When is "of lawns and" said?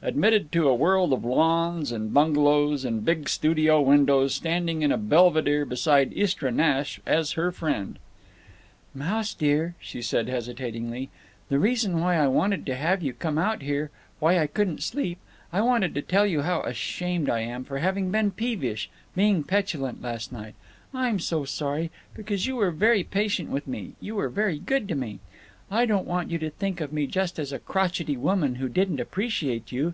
1.12-2.14